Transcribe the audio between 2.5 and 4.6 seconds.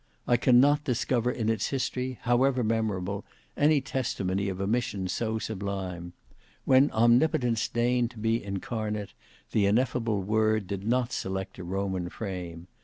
memorable any testimony of